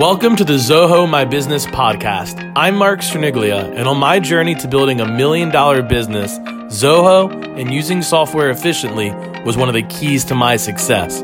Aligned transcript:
Welcome 0.00 0.34
to 0.36 0.44
the 0.44 0.54
Zoho 0.54 1.06
My 1.06 1.26
Business 1.26 1.66
podcast. 1.66 2.54
I'm 2.56 2.76
Mark 2.76 3.00
Cerniglia, 3.00 3.76
and 3.76 3.86
on 3.86 3.98
my 3.98 4.18
journey 4.18 4.54
to 4.54 4.66
building 4.66 5.02
a 5.02 5.06
million 5.06 5.50
dollar 5.50 5.82
business, 5.82 6.38
Zoho 6.74 7.30
and 7.60 7.70
using 7.70 8.00
software 8.00 8.48
efficiently 8.48 9.10
was 9.44 9.58
one 9.58 9.68
of 9.68 9.74
the 9.74 9.82
keys 9.82 10.24
to 10.24 10.34
my 10.34 10.56
success. 10.56 11.20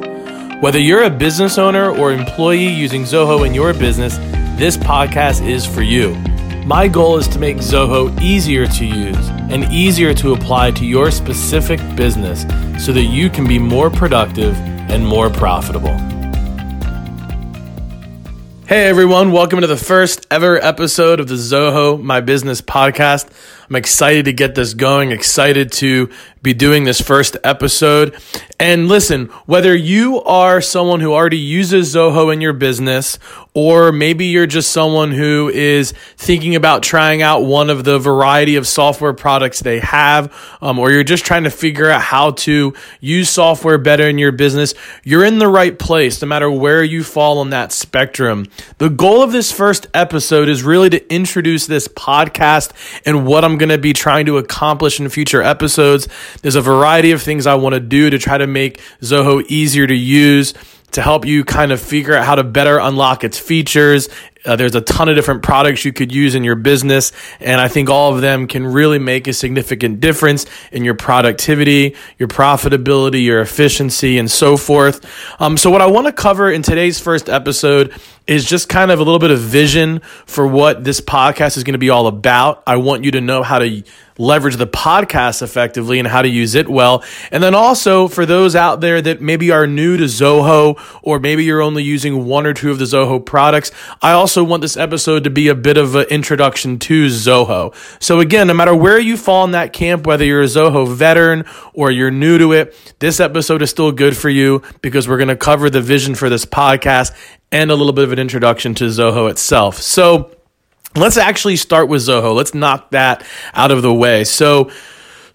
Whether 0.60 0.78
you're 0.78 1.04
a 1.04 1.08
business 1.08 1.56
owner 1.56 1.88
or 1.88 2.12
employee 2.12 2.68
using 2.68 3.04
Zoho 3.04 3.46
in 3.46 3.54
your 3.54 3.72
business, 3.72 4.18
this 4.58 4.76
podcast 4.76 5.42
is 5.42 5.64
for 5.64 5.80
you. 5.80 6.14
My 6.66 6.86
goal 6.86 7.16
is 7.16 7.28
to 7.28 7.38
make 7.38 7.56
Zoho 7.56 8.20
easier 8.20 8.66
to 8.66 8.84
use 8.84 9.28
and 9.48 9.72
easier 9.72 10.12
to 10.12 10.34
apply 10.34 10.72
to 10.72 10.84
your 10.84 11.10
specific 11.10 11.80
business 11.96 12.42
so 12.84 12.92
that 12.92 13.04
you 13.04 13.30
can 13.30 13.48
be 13.48 13.58
more 13.58 13.88
productive 13.88 14.54
and 14.90 15.06
more 15.06 15.30
profitable. 15.30 15.98
Hey 18.68 18.86
everyone, 18.88 19.30
welcome 19.30 19.60
to 19.60 19.68
the 19.68 19.76
first 19.76 20.26
ever 20.28 20.56
episode 20.60 21.20
of 21.20 21.28
the 21.28 21.36
Zoho 21.36 22.02
My 22.02 22.20
Business 22.20 22.60
podcast. 22.60 23.30
I'm 23.70 23.76
excited 23.76 24.24
to 24.24 24.32
get 24.32 24.56
this 24.56 24.74
going, 24.74 25.12
excited 25.12 25.70
to 25.74 26.10
be 26.46 26.54
doing 26.54 26.84
this 26.84 27.00
first 27.00 27.36
episode. 27.42 28.16
And 28.58 28.88
listen, 28.88 29.26
whether 29.46 29.74
you 29.74 30.22
are 30.22 30.60
someone 30.60 31.00
who 31.00 31.12
already 31.12 31.36
uses 31.36 31.94
Zoho 31.94 32.32
in 32.32 32.40
your 32.40 32.54
business, 32.54 33.18
or 33.52 33.90
maybe 33.90 34.26
you're 34.26 34.46
just 34.46 34.70
someone 34.70 35.12
who 35.12 35.50
is 35.52 35.92
thinking 36.16 36.54
about 36.54 36.82
trying 36.82 37.20
out 37.22 37.40
one 37.40 37.68
of 37.68 37.84
the 37.84 37.98
variety 37.98 38.56
of 38.56 38.66
software 38.66 39.12
products 39.12 39.60
they 39.60 39.80
have, 39.80 40.32
um, 40.60 40.78
or 40.78 40.90
you're 40.90 41.04
just 41.04 41.24
trying 41.24 41.44
to 41.44 41.50
figure 41.50 41.90
out 41.90 42.00
how 42.00 42.30
to 42.30 42.74
use 43.00 43.28
software 43.28 43.78
better 43.78 44.08
in 44.08 44.18
your 44.18 44.32
business, 44.32 44.74
you're 45.04 45.24
in 45.24 45.38
the 45.38 45.48
right 45.48 45.78
place 45.78 46.20
no 46.22 46.28
matter 46.28 46.50
where 46.50 46.84
you 46.84 47.02
fall 47.02 47.38
on 47.38 47.50
that 47.50 47.72
spectrum. 47.72 48.46
The 48.78 48.90
goal 48.90 49.22
of 49.22 49.32
this 49.32 49.50
first 49.50 49.86
episode 49.94 50.48
is 50.48 50.62
really 50.62 50.90
to 50.90 51.12
introduce 51.14 51.66
this 51.66 51.88
podcast 51.88 52.72
and 53.04 53.26
what 53.26 53.44
I'm 53.44 53.58
going 53.58 53.70
to 53.70 53.78
be 53.78 53.92
trying 53.92 54.26
to 54.26 54.38
accomplish 54.38 55.00
in 55.00 55.08
future 55.08 55.42
episodes. 55.42 56.08
There's 56.42 56.56
a 56.56 56.60
variety 56.60 57.12
of 57.12 57.22
things 57.22 57.46
I 57.46 57.54
want 57.54 57.74
to 57.74 57.80
do 57.80 58.10
to 58.10 58.18
try 58.18 58.38
to 58.38 58.46
make 58.46 58.80
Zoho 59.00 59.44
easier 59.48 59.86
to 59.86 59.94
use 59.94 60.54
to 60.92 61.02
help 61.02 61.24
you 61.24 61.44
kind 61.44 61.72
of 61.72 61.80
figure 61.80 62.14
out 62.14 62.24
how 62.24 62.34
to 62.36 62.44
better 62.44 62.78
unlock 62.78 63.24
its 63.24 63.38
features. 63.38 64.08
Uh, 64.46 64.56
there's 64.56 64.74
a 64.74 64.80
ton 64.80 65.08
of 65.08 65.16
different 65.16 65.42
products 65.42 65.84
you 65.84 65.92
could 65.92 66.12
use 66.12 66.34
in 66.34 66.44
your 66.44 66.54
business, 66.54 67.12
and 67.40 67.60
I 67.60 67.68
think 67.68 67.90
all 67.90 68.14
of 68.14 68.20
them 68.20 68.46
can 68.46 68.66
really 68.66 68.98
make 68.98 69.26
a 69.26 69.32
significant 69.32 70.00
difference 70.00 70.46
in 70.72 70.84
your 70.84 70.94
productivity, 70.94 71.96
your 72.18 72.28
profitability, 72.28 73.24
your 73.24 73.40
efficiency, 73.40 74.18
and 74.18 74.30
so 74.30 74.56
forth. 74.56 75.04
Um, 75.40 75.56
so, 75.56 75.70
what 75.70 75.82
I 75.82 75.86
want 75.86 76.06
to 76.06 76.12
cover 76.12 76.50
in 76.50 76.62
today's 76.62 77.00
first 77.00 77.28
episode 77.28 77.92
is 78.26 78.44
just 78.44 78.68
kind 78.68 78.90
of 78.90 78.98
a 78.98 79.02
little 79.02 79.20
bit 79.20 79.30
of 79.30 79.38
vision 79.38 80.00
for 80.26 80.46
what 80.46 80.82
this 80.82 81.00
podcast 81.00 81.56
is 81.56 81.64
going 81.64 81.74
to 81.74 81.78
be 81.78 81.90
all 81.90 82.06
about. 82.06 82.62
I 82.66 82.76
want 82.76 83.04
you 83.04 83.12
to 83.12 83.20
know 83.20 83.42
how 83.42 83.60
to 83.60 83.82
leverage 84.18 84.56
the 84.56 84.66
podcast 84.66 85.42
effectively 85.42 85.98
and 85.98 86.08
how 86.08 86.22
to 86.22 86.28
use 86.28 86.54
it 86.54 86.68
well. 86.68 87.04
And 87.30 87.42
then 87.42 87.54
also 87.54 88.08
for 88.08 88.26
those 88.26 88.56
out 88.56 88.80
there 88.80 89.00
that 89.00 89.20
maybe 89.20 89.50
are 89.50 89.66
new 89.66 89.96
to 89.96 90.04
Zoho 90.04 90.80
or 91.02 91.20
maybe 91.20 91.44
you're 91.44 91.62
only 91.62 91.84
using 91.84 92.24
one 92.24 92.46
or 92.46 92.54
two 92.54 92.70
of 92.70 92.78
the 92.78 92.84
Zoho 92.84 93.24
products, 93.24 93.70
I 94.02 94.12
also 94.12 94.35
want 94.44 94.62
this 94.62 94.76
episode 94.76 95.24
to 95.24 95.30
be 95.30 95.48
a 95.48 95.54
bit 95.54 95.76
of 95.76 95.94
an 95.94 96.06
introduction 96.08 96.78
to 96.80 97.06
Zoho. 97.06 97.74
So 98.02 98.20
again, 98.20 98.46
no 98.46 98.54
matter 98.54 98.74
where 98.74 98.98
you 98.98 99.16
fall 99.16 99.44
in 99.44 99.52
that 99.52 99.72
camp, 99.72 100.06
whether 100.06 100.24
you're 100.24 100.42
a 100.42 100.46
Zoho 100.46 100.92
veteran 100.92 101.44
or 101.74 101.90
you're 101.90 102.10
new 102.10 102.38
to 102.38 102.52
it, 102.52 102.94
this 102.98 103.20
episode 103.20 103.62
is 103.62 103.70
still 103.70 103.92
good 103.92 104.16
for 104.16 104.28
you 104.30 104.62
because 104.82 105.08
we're 105.08 105.18
going 105.18 105.28
to 105.28 105.36
cover 105.36 105.70
the 105.70 105.80
vision 105.80 106.14
for 106.14 106.28
this 106.28 106.44
podcast 106.44 107.14
and 107.52 107.70
a 107.70 107.74
little 107.74 107.92
bit 107.92 108.04
of 108.04 108.12
an 108.12 108.18
introduction 108.18 108.74
to 108.74 108.84
Zoho 108.84 109.30
itself. 109.30 109.76
So, 109.76 110.32
Let's 110.94 111.18
actually 111.18 111.56
start 111.56 111.88
with 111.88 112.00
Zoho. 112.00 112.34
Let's 112.34 112.54
knock 112.54 112.92
that 112.92 113.22
out 113.52 113.70
of 113.70 113.82
the 113.82 113.92
way. 113.92 114.24
So, 114.24 114.70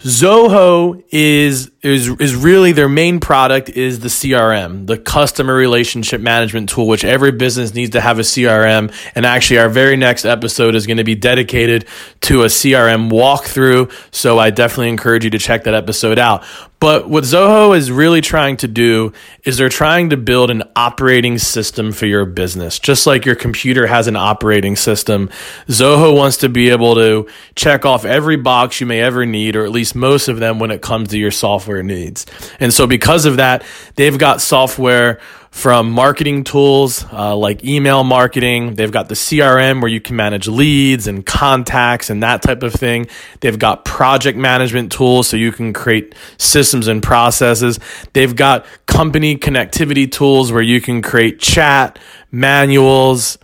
Zoho 0.04 1.04
is 1.12 1.70
is 1.84 2.08
is 2.20 2.36
really 2.36 2.72
their 2.72 2.90
main 2.90 3.20
product 3.20 3.70
is 3.70 4.00
the 4.00 4.08
CRM, 4.08 4.88
the 4.88 4.98
customer 4.98 5.54
relationship 5.54 6.22
management 6.22 6.70
tool, 6.70 6.88
which 6.88 7.04
every 7.04 7.32
business 7.32 7.76
needs 7.76 7.92
to 7.92 8.02
have 8.02 8.18
a 8.18 8.24
CRM. 8.24 8.92
And 9.14 9.28
actually, 9.28 9.60
our 9.60 9.70
very 9.70 9.98
next 9.98 10.26
episode 10.26 10.74
is 10.74 10.88
going 10.88 10.98
to 10.98 11.04
be 11.04 11.14
dedicated 11.14 11.86
to 12.22 12.42
a 12.42 12.48
CRM 12.48 13.12
walkthrough. 13.12 13.92
So 14.12 14.40
I 14.40 14.50
definitely 14.50 14.90
encourage 14.90 15.24
you 15.24 15.30
to 15.30 15.40
check 15.40 15.66
that 15.66 15.76
episode 15.76 16.18
out. 16.18 16.44
But 16.81 17.08
what 17.08 17.24
Zoho 17.25 17.78
is 17.78 17.92
really 17.92 18.22
trying 18.22 18.58
to 18.58 18.68
do 18.68 19.14
is 19.44 19.56
they're 19.56 19.69
trying 19.69 20.09
to 20.09 20.18
build 20.18 20.50
an 20.50 20.64
operating 20.75 21.38
system 21.38 21.92
for 21.92 22.08
your 22.08 22.25
business. 22.25 22.80
Just 22.80 23.06
like 23.06 23.24
your 23.24 23.36
computer 23.36 23.86
has 23.86 24.08
an 24.08 24.16
operating 24.16 24.75
system, 24.75 25.30
Zoho 25.68 26.18
wants 26.18 26.38
to 26.38 26.50
be 26.50 26.70
able 26.70 26.96
to 26.96 27.30
check 27.56 27.86
off 27.86 28.03
every 28.03 28.36
box 28.36 28.81
you 28.81 28.88
may 28.88 29.00
ever 29.00 29.28
need, 29.28 29.56
or 29.56 29.64
at 29.64 29.70
least 29.72 29.94
most 29.94 30.28
of 30.28 30.40
them 30.40 30.58
when 30.58 30.72
it 30.72 30.81
comes 30.81 31.09
to 31.09 31.20
your 31.20 31.30
software 31.30 31.84
needs. 31.84 32.25
And 32.59 32.74
so 32.74 32.88
because 32.88 33.25
of 33.25 33.38
that, 33.38 33.64
they've 33.96 34.18
got 34.18 34.41
software 34.41 35.20
from 35.52 35.92
marketing 35.92 36.46
tools 36.46 37.06
uh, 37.12 37.36
like 37.36 37.64
email 37.64 38.06
marketing. 38.06 38.76
They've 38.76 38.92
got 38.92 39.10
the 39.10 39.16
CRM 39.16 39.82
where 39.82 39.92
you 39.92 40.00
can 40.00 40.16
manage 40.16 40.48
leads 40.48 41.08
and 41.08 41.26
contacts 41.26 42.10
and 42.10 42.24
that 42.24 42.42
type 42.42 42.64
of 42.64 42.74
thing. 42.74 43.08
They've 43.42 43.60
got 43.60 43.84
project 43.84 44.38
management 44.38 44.94
tools 44.94 45.28
so 45.28 45.36
you 45.36 45.52
can 45.52 45.74
create 45.74 46.16
systems 46.38 46.88
and 46.88 47.04
processes. 47.04 47.80
They've 48.14 48.36
got 48.36 48.66
company 48.86 49.36
connectivity 49.36 50.10
tools 50.10 50.54
where 50.54 50.64
you 50.64 50.80
can 50.80 51.02
create 51.02 51.40
chat, 51.40 52.00
manuals, 52.32 53.38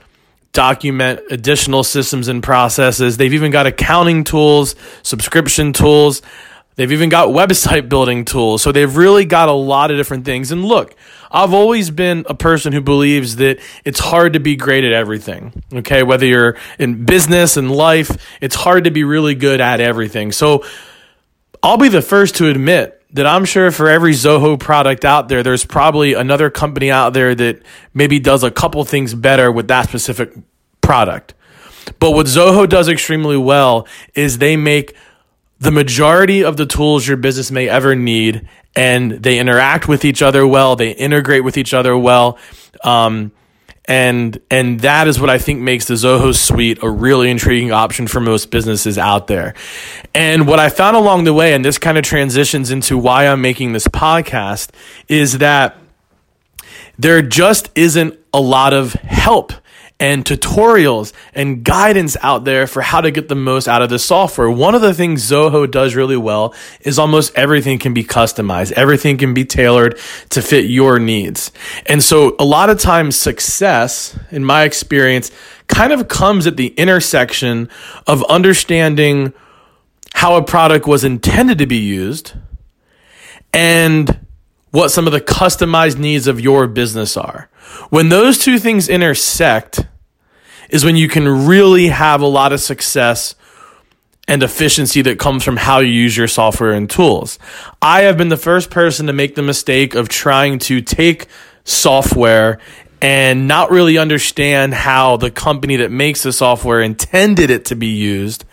document 0.53 1.19
additional 1.29 1.84
systems 1.84 2.29
and 2.29 2.41
processes. 2.41 3.18
They've 3.18 3.34
even 3.34 3.51
got 3.51 3.68
accounting 3.68 4.24
tools, 4.24 4.75
subscription 5.03 5.74
tools. 5.74 6.22
They've 6.78 6.91
even 6.91 7.09
got 7.09 7.29
website 7.29 7.89
building 7.89 8.24
tools. 8.24 8.62
So 8.62 8.72
they've 8.72 8.95
really 8.95 9.25
got 9.25 9.50
a 9.50 9.53
lot 9.53 9.91
of 9.91 9.97
different 9.97 10.25
things. 10.25 10.51
And 10.51 10.63
look, 10.63 10.95
I've 11.31 11.53
always 11.53 11.89
been 11.89 12.25
a 12.27 12.35
person 12.35 12.73
who 12.73 12.81
believes 12.81 13.38
that 13.38 13.59
it's 13.85 13.99
hard 13.99 14.33
to 14.33 14.39
be 14.39 14.55
great 14.55 14.83
at 14.83 14.93
everything. 14.93 15.63
Okay. 15.73 16.03
Whether 16.03 16.25
you're 16.25 16.57
in 16.79 17.05
business 17.05 17.57
and 17.57 17.71
life, 17.71 18.17
it's 18.41 18.55
hard 18.55 18.85
to 18.85 18.91
be 18.91 19.03
really 19.03 19.35
good 19.35 19.61
at 19.61 19.79
everything. 19.79 20.31
So 20.31 20.65
I'll 21.61 21.77
be 21.77 21.89
the 21.89 22.01
first 22.01 22.35
to 22.35 22.47
admit 22.47 22.93
that 23.13 23.25
I'm 23.25 23.45
sure 23.45 23.71
for 23.71 23.89
every 23.89 24.13
Zoho 24.13 24.59
product 24.59 25.05
out 25.05 25.29
there, 25.29 25.43
there's 25.43 25.65
probably 25.65 26.13
another 26.13 26.49
company 26.49 26.91
out 26.91 27.13
there 27.13 27.33
that 27.33 27.61
maybe 27.94 28.19
does 28.19 28.44
a 28.44 28.51
couple 28.51 28.83
things 28.83 29.13
better 29.13 29.51
with 29.51 29.69
that 29.69 29.88
specific 29.88 30.33
product. 30.81 31.33
But 31.99 32.11
what 32.11 32.25
Zoho 32.25 32.67
does 32.67 32.89
extremely 32.89 33.38
well 33.38 33.88
is 34.13 34.38
they 34.38 34.57
make 34.57 34.95
the 35.59 35.71
majority 35.71 36.44
of 36.44 36.57
the 36.57 36.65
tools 36.65 37.07
your 37.07 37.17
business 37.17 37.49
may 37.49 37.67
ever 37.67 37.95
need, 37.95 38.47
and 38.77 39.11
they 39.11 39.39
interact 39.39 39.88
with 39.88 40.05
each 40.05 40.21
other 40.21 40.45
well. 40.45 40.75
They 40.75 40.91
integrate 40.91 41.43
with 41.43 41.57
each 41.57 41.73
other 41.73 41.97
well. 41.97 42.38
Um, 42.83 43.31
and 43.85 44.39
and 44.51 44.81
that 44.81 45.07
is 45.07 45.19
what 45.19 45.29
I 45.29 45.38
think 45.38 45.61
makes 45.61 45.85
the 45.85 45.95
Zoho 45.95 46.35
suite 46.35 46.83
a 46.83 46.89
really 46.89 47.31
intriguing 47.31 47.71
option 47.71 48.05
for 48.05 48.19
most 48.19 48.51
businesses 48.51 48.97
out 48.97 49.27
there. 49.27 49.55
And 50.13 50.45
what 50.45 50.59
I 50.59 50.69
found 50.69 50.95
along 50.95 51.23
the 51.23 51.33
way, 51.33 51.53
and 51.53 51.65
this 51.65 51.77
kind 51.77 51.97
of 51.97 52.03
transitions 52.03 52.69
into 52.69 52.97
why 52.97 53.27
I'm 53.27 53.41
making 53.41 53.71
this 53.71 53.88
podcast, 53.88 54.69
is 55.07 55.38
that 55.39 55.77
there 56.99 57.21
just 57.21 57.69
isn't 57.75 58.19
a 58.33 58.41
lot 58.41 58.73
of 58.73 58.94
help 58.94 59.53
and 59.99 60.23
tutorials 60.23 61.11
and 61.33 61.63
guidance 61.63 62.15
out 62.21 62.43
there 62.45 62.67
for 62.67 62.81
how 62.81 63.01
to 63.01 63.09
get 63.09 63.29
the 63.29 63.35
most 63.35 63.67
out 63.67 63.81
of 63.81 63.89
the 63.89 63.97
software. 63.97 64.49
One 64.49 64.75
of 64.75 64.81
the 64.81 64.93
things 64.93 65.29
Zoho 65.29 65.69
does 65.69 65.95
really 65.95 66.17
well 66.17 66.53
is 66.81 66.99
almost 66.99 67.35
everything 67.35 67.79
can 67.79 67.93
be 67.93 68.03
customized. 68.03 68.73
Everything 68.73 69.17
can 69.17 69.33
be 69.33 69.43
tailored 69.43 69.97
to 70.29 70.41
fit 70.41 70.65
your 70.65 70.99
needs. 70.99 71.51
And 71.87 72.03
so 72.03 72.35
a 72.37 72.45
lot 72.45 72.69
of 72.69 72.79
times 72.79 73.15
success, 73.15 74.17
in 74.29 74.45
my 74.45 74.63
experience, 74.63 75.31
kind 75.67 75.91
of 75.91 76.07
comes 76.07 76.45
at 76.45 76.57
the 76.57 76.67
intersection 76.67 77.69
of 78.05 78.23
understanding 78.25 79.33
how 80.13 80.35
a 80.35 80.43
product 80.43 80.88
was 80.88 81.03
intended 81.03 81.57
to 81.57 81.65
be 81.65 81.77
used 81.77 82.33
and 83.53 84.26
what 84.71 84.89
some 84.89 85.07
of 85.07 85.13
the 85.13 85.21
customized 85.21 85.97
needs 85.97 86.27
of 86.27 86.39
your 86.39 86.67
business 86.67 87.17
are. 87.17 87.49
When 87.89 88.09
those 88.09 88.37
two 88.37 88.59
things 88.59 88.89
intersect, 88.89 89.85
is 90.69 90.83
when 90.83 90.95
you 90.95 91.07
can 91.07 91.47
really 91.47 91.87
have 91.87 92.21
a 92.21 92.27
lot 92.27 92.53
of 92.53 92.59
success 92.59 93.35
and 94.27 94.43
efficiency 94.43 95.01
that 95.01 95.19
comes 95.19 95.43
from 95.43 95.57
how 95.57 95.79
you 95.79 95.91
use 95.91 96.17
your 96.17 96.27
software 96.27 96.73
and 96.73 96.89
tools. 96.89 97.39
I 97.81 98.01
have 98.01 98.17
been 98.17 98.29
the 98.29 98.37
first 98.37 98.69
person 98.69 99.07
to 99.07 99.13
make 99.13 99.35
the 99.35 99.41
mistake 99.41 99.95
of 99.95 100.09
trying 100.09 100.59
to 100.59 100.81
take 100.81 101.27
software 101.63 102.59
and 103.01 103.47
not 103.47 103.71
really 103.71 103.97
understand 103.97 104.73
how 104.73 105.17
the 105.17 105.31
company 105.31 105.77
that 105.77 105.91
makes 105.91 106.23
the 106.23 106.33
software 106.33 106.81
intended 106.81 107.49
it 107.49 107.65
to 107.65 107.75
be 107.75 107.87
used 107.87 108.43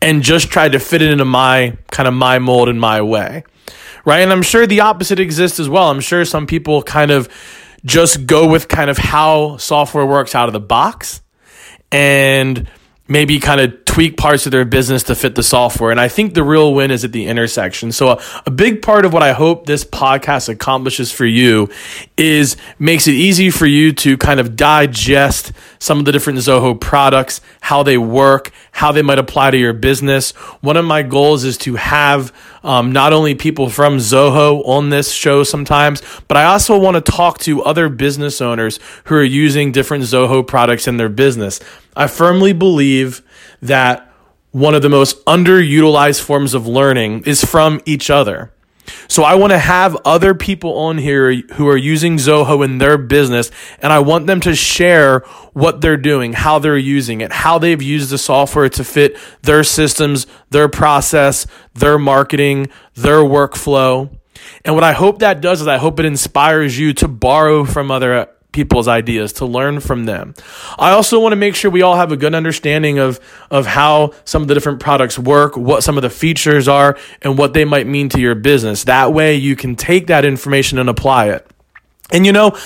and 0.00 0.22
just 0.22 0.50
tried 0.50 0.72
to 0.72 0.78
fit 0.78 1.02
it 1.02 1.10
into 1.10 1.24
my 1.24 1.76
kind 1.90 2.06
of 2.06 2.14
my 2.14 2.38
mold 2.38 2.68
and 2.68 2.80
my 2.80 3.02
way. 3.02 3.42
Right? 4.08 4.20
And 4.20 4.32
I'm 4.32 4.40
sure 4.40 4.66
the 4.66 4.80
opposite 4.80 5.20
exists 5.20 5.60
as 5.60 5.68
well. 5.68 5.90
I'm 5.90 6.00
sure 6.00 6.24
some 6.24 6.46
people 6.46 6.82
kind 6.82 7.10
of 7.10 7.28
just 7.84 8.24
go 8.24 8.48
with 8.48 8.66
kind 8.66 8.88
of 8.88 8.96
how 8.96 9.58
software 9.58 10.06
works 10.06 10.34
out 10.34 10.48
of 10.48 10.54
the 10.54 10.60
box 10.60 11.20
and 11.92 12.66
maybe 13.06 13.38
kind 13.38 13.60
of 13.60 13.84
tweak 13.84 14.16
parts 14.16 14.46
of 14.46 14.52
their 14.52 14.64
business 14.64 15.02
to 15.02 15.14
fit 15.14 15.34
the 15.34 15.42
software. 15.42 15.90
And 15.90 16.00
I 16.00 16.08
think 16.08 16.32
the 16.32 16.42
real 16.42 16.72
win 16.72 16.90
is 16.90 17.04
at 17.04 17.12
the 17.12 17.26
intersection. 17.26 17.92
So 17.92 18.12
a, 18.12 18.22
a, 18.46 18.50
big 18.50 18.80
part 18.80 19.04
of 19.04 19.12
what 19.12 19.22
I 19.22 19.32
hope 19.32 19.66
this 19.66 19.84
podcast 19.84 20.48
accomplishes 20.48 21.12
for 21.12 21.26
you 21.26 21.68
is 22.16 22.56
makes 22.78 23.08
it 23.08 23.14
easy 23.14 23.50
for 23.50 23.66
you 23.66 23.92
to 23.92 24.16
kind 24.16 24.40
of 24.40 24.56
digest 24.56 25.52
some 25.78 25.98
of 25.98 26.04
the 26.04 26.12
different 26.12 26.38
Zoho 26.38 26.78
products, 26.78 27.40
how 27.60 27.82
they 27.82 27.98
work, 27.98 28.50
how 28.72 28.92
they 28.92 29.02
might 29.02 29.18
apply 29.18 29.50
to 29.50 29.56
your 29.58 29.72
business. 29.72 30.32
One 30.60 30.76
of 30.76 30.84
my 30.84 31.02
goals 31.02 31.44
is 31.44 31.56
to 31.58 31.76
have 31.76 32.32
um, 32.62 32.92
not 32.92 33.12
only 33.12 33.34
people 33.34 33.68
from 33.70 33.98
Zoho 33.98 34.66
on 34.66 34.90
this 34.90 35.12
show 35.12 35.42
sometimes, 35.44 36.02
but 36.26 36.36
I 36.36 36.44
also 36.44 36.78
want 36.78 36.96
to 36.96 37.12
talk 37.12 37.38
to 37.40 37.62
other 37.62 37.88
business 37.88 38.40
owners 38.40 38.78
who 39.04 39.14
are 39.14 39.24
using 39.24 39.72
different 39.72 40.04
Zoho 40.04 40.46
products 40.46 40.86
in 40.88 40.96
their 40.96 41.08
business. 41.08 41.60
I 41.96 42.06
firmly 42.06 42.52
believe 42.52 43.22
that 43.62 44.12
one 44.50 44.74
of 44.74 44.82
the 44.82 44.88
most 44.88 45.24
underutilized 45.26 46.22
forms 46.22 46.54
of 46.54 46.66
learning 46.66 47.22
is 47.24 47.44
from 47.44 47.80
each 47.84 48.10
other. 48.10 48.52
So 49.08 49.22
I 49.22 49.34
want 49.34 49.52
to 49.52 49.58
have 49.58 49.96
other 50.04 50.34
people 50.34 50.78
on 50.78 50.98
here 50.98 51.34
who 51.54 51.68
are 51.68 51.76
using 51.76 52.16
Zoho 52.16 52.64
in 52.64 52.78
their 52.78 52.98
business 52.98 53.50
and 53.80 53.92
I 53.92 53.98
want 54.00 54.26
them 54.26 54.40
to 54.40 54.54
share 54.54 55.20
what 55.52 55.80
they're 55.80 55.96
doing, 55.96 56.32
how 56.32 56.58
they're 56.58 56.76
using 56.76 57.20
it, 57.20 57.32
how 57.32 57.58
they've 57.58 57.82
used 57.82 58.10
the 58.10 58.18
software 58.18 58.68
to 58.70 58.84
fit 58.84 59.16
their 59.42 59.64
systems, 59.64 60.26
their 60.50 60.68
process, 60.68 61.46
their 61.74 61.98
marketing, 61.98 62.68
their 62.94 63.18
workflow. 63.18 64.10
And 64.64 64.74
what 64.74 64.84
I 64.84 64.92
hope 64.92 65.18
that 65.20 65.40
does 65.40 65.60
is 65.60 65.66
I 65.66 65.78
hope 65.78 65.98
it 65.98 66.06
inspires 66.06 66.78
you 66.78 66.92
to 66.94 67.08
borrow 67.08 67.64
from 67.64 67.90
other 67.90 68.28
people's 68.52 68.88
ideas, 68.88 69.34
to 69.34 69.46
learn 69.46 69.80
from 69.80 70.04
them. 70.04 70.34
I 70.78 70.90
also 70.92 71.20
want 71.20 71.32
to 71.32 71.36
make 71.36 71.54
sure 71.54 71.70
we 71.70 71.82
all 71.82 71.96
have 71.96 72.12
a 72.12 72.16
good 72.16 72.34
understanding 72.34 72.98
of, 72.98 73.20
of 73.50 73.66
how 73.66 74.12
some 74.24 74.42
of 74.42 74.48
the 74.48 74.54
different 74.54 74.80
products 74.80 75.18
work, 75.18 75.56
what 75.56 75.82
some 75.82 75.96
of 75.96 76.02
the 76.02 76.10
features 76.10 76.66
are, 76.66 76.96
and 77.22 77.36
what 77.36 77.52
they 77.52 77.64
might 77.64 77.86
mean 77.86 78.08
to 78.10 78.20
your 78.20 78.34
business. 78.34 78.84
That 78.84 79.12
way 79.12 79.36
you 79.36 79.54
can 79.54 79.76
take 79.76 80.06
that 80.08 80.24
information 80.24 80.78
and 80.78 80.88
apply 80.88 81.30
it. 81.30 81.46
And 82.10 82.24
you 82.24 82.32
know, 82.32 82.58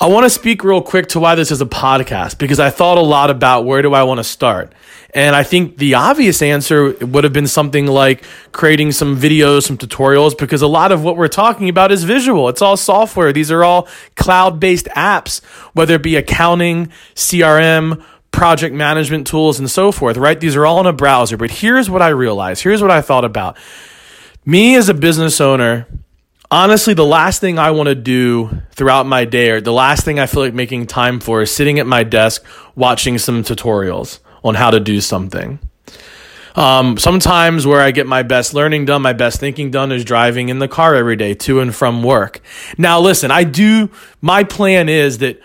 I 0.00 0.06
want 0.06 0.22
to 0.22 0.30
speak 0.30 0.62
real 0.62 0.80
quick 0.80 1.08
to 1.08 1.18
why 1.18 1.34
this 1.34 1.50
is 1.50 1.60
a 1.60 1.66
podcast 1.66 2.38
because 2.38 2.60
I 2.60 2.70
thought 2.70 2.98
a 2.98 3.02
lot 3.02 3.30
about 3.30 3.64
where 3.64 3.82
do 3.82 3.94
I 3.94 4.04
want 4.04 4.18
to 4.18 4.24
start. 4.24 4.72
And 5.12 5.34
I 5.34 5.42
think 5.42 5.78
the 5.78 5.94
obvious 5.94 6.40
answer 6.40 6.92
would 7.04 7.24
have 7.24 7.32
been 7.32 7.48
something 7.48 7.88
like 7.88 8.22
creating 8.52 8.92
some 8.92 9.18
videos, 9.18 9.64
some 9.64 9.76
tutorials, 9.76 10.38
because 10.38 10.62
a 10.62 10.68
lot 10.68 10.92
of 10.92 11.02
what 11.02 11.16
we're 11.16 11.26
talking 11.26 11.68
about 11.68 11.90
is 11.90 12.04
visual. 12.04 12.48
It's 12.48 12.62
all 12.62 12.76
software. 12.76 13.32
These 13.32 13.50
are 13.50 13.64
all 13.64 13.88
cloud 14.14 14.60
based 14.60 14.86
apps, 14.94 15.42
whether 15.72 15.96
it 15.96 16.02
be 16.04 16.14
accounting, 16.14 16.92
CRM, 17.16 18.00
project 18.30 18.76
management 18.76 19.26
tools, 19.26 19.58
and 19.58 19.68
so 19.68 19.90
forth, 19.90 20.16
right? 20.16 20.38
These 20.38 20.54
are 20.54 20.64
all 20.64 20.78
in 20.78 20.86
a 20.86 20.92
browser. 20.92 21.36
But 21.36 21.50
here's 21.50 21.90
what 21.90 22.02
I 22.02 22.10
realized. 22.10 22.62
Here's 22.62 22.82
what 22.82 22.92
I 22.92 23.00
thought 23.00 23.24
about. 23.24 23.56
Me 24.46 24.76
as 24.76 24.88
a 24.88 24.94
business 24.94 25.40
owner, 25.40 25.88
honestly, 26.50 26.94
the 26.94 27.04
last 27.04 27.40
thing 27.40 27.58
I 27.58 27.70
want 27.70 27.88
to 27.88 27.94
do 27.94 28.62
throughout 28.72 29.06
my 29.06 29.24
day, 29.24 29.50
or 29.50 29.60
the 29.60 29.72
last 29.72 30.04
thing 30.04 30.18
I 30.18 30.26
feel 30.26 30.42
like 30.42 30.54
making 30.54 30.86
time 30.86 31.20
for, 31.20 31.42
is 31.42 31.50
sitting 31.50 31.78
at 31.78 31.86
my 31.86 32.02
desk 32.02 32.44
watching 32.74 33.18
some 33.18 33.42
tutorials 33.42 34.20
on 34.42 34.54
how 34.54 34.70
to 34.70 34.80
do 34.80 35.00
something. 35.00 35.58
Um, 36.54 36.96
sometimes 36.98 37.66
where 37.66 37.80
I 37.80 37.92
get 37.92 38.06
my 38.06 38.22
best 38.22 38.52
learning 38.52 38.86
done, 38.86 39.02
my 39.02 39.12
best 39.12 39.38
thinking 39.38 39.70
done 39.70 39.92
is 39.92 40.04
driving 40.04 40.48
in 40.48 40.58
the 40.58 40.66
car 40.68 40.96
every 40.96 41.14
day 41.14 41.34
to 41.34 41.60
and 41.60 41.74
from 41.74 42.02
work. 42.02 42.40
Now, 42.76 42.98
listen, 43.00 43.30
I 43.30 43.44
do, 43.44 43.90
my 44.20 44.42
plan 44.42 44.88
is 44.88 45.18
that 45.18 45.40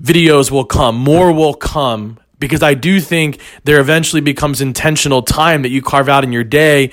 videos 0.00 0.50
will 0.50 0.64
come, 0.64 0.96
more 0.96 1.32
will 1.32 1.54
come, 1.54 2.20
because 2.38 2.62
I 2.62 2.74
do 2.74 3.00
think 3.00 3.40
there 3.64 3.80
eventually 3.80 4.20
becomes 4.20 4.60
intentional 4.60 5.22
time 5.22 5.62
that 5.62 5.70
you 5.70 5.80
carve 5.82 6.08
out 6.08 6.24
in 6.24 6.32
your 6.32 6.44
day 6.44 6.92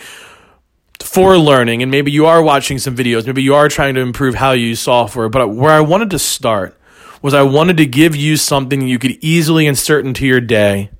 for 1.09 1.39
learning 1.39 1.81
and 1.81 1.89
maybe 1.89 2.11
you 2.11 2.27
are 2.27 2.43
watching 2.43 2.77
some 2.77 2.95
videos 2.95 3.25
maybe 3.25 3.41
you 3.41 3.55
are 3.55 3.67
trying 3.67 3.95
to 3.95 3.99
improve 3.99 4.35
how 4.35 4.51
you 4.51 4.67
use 4.67 4.79
software 4.79 5.27
but 5.27 5.47
where 5.47 5.71
i 5.71 5.79
wanted 5.79 6.11
to 6.11 6.19
start 6.19 6.77
was 7.23 7.33
i 7.33 7.41
wanted 7.41 7.75
to 7.77 7.85
give 7.85 8.15
you 8.15 8.37
something 8.37 8.87
you 8.87 8.99
could 8.99 9.17
easily 9.19 9.65
insert 9.65 10.05
into 10.05 10.27
your 10.27 10.39
day 10.39 10.91